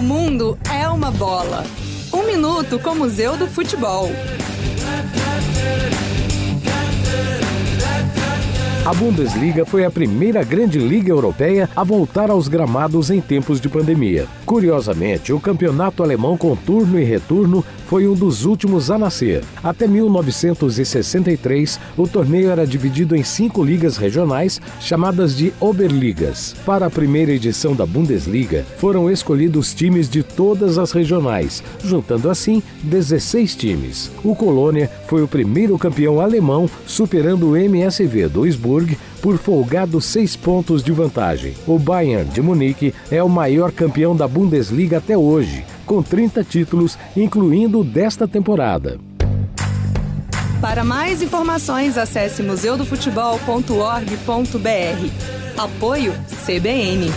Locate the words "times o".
33.56-34.34